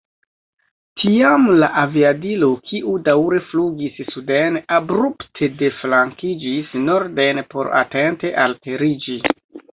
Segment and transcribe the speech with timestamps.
[1.01, 9.23] Tiam la aviadilo, kiu daŭre flugis suden, abrupte deflankiĝis norden por atente alteriĝi.